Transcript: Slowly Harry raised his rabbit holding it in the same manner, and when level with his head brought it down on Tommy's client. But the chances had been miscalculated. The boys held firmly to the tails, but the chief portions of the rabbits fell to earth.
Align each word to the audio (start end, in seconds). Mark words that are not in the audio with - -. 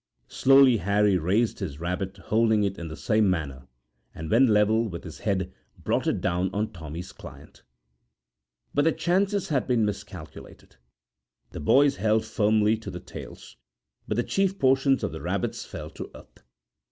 Slowly 0.29 0.77
Harry 0.77 1.15
raised 1.19 1.59
his 1.59 1.79
rabbit 1.79 2.17
holding 2.17 2.63
it 2.63 2.79
in 2.79 2.87
the 2.87 2.97
same 2.97 3.29
manner, 3.29 3.67
and 4.15 4.31
when 4.31 4.47
level 4.47 4.89
with 4.89 5.03
his 5.03 5.19
head 5.19 5.53
brought 5.77 6.07
it 6.07 6.21
down 6.21 6.49
on 6.55 6.73
Tommy's 6.73 7.11
client. 7.11 7.61
But 8.73 8.85
the 8.85 8.93
chances 8.93 9.49
had 9.49 9.67
been 9.67 9.85
miscalculated. 9.85 10.77
The 11.51 11.59
boys 11.59 11.97
held 11.97 12.25
firmly 12.25 12.77
to 12.77 12.89
the 12.89 12.99
tails, 12.99 13.57
but 14.07 14.17
the 14.17 14.23
chief 14.23 14.57
portions 14.57 15.03
of 15.03 15.11
the 15.11 15.21
rabbits 15.21 15.65
fell 15.67 15.91
to 15.91 16.09
earth. 16.15 16.39